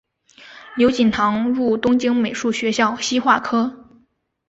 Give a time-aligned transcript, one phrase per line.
[0.75, 3.85] 刘锦堂入东京美术学校西画科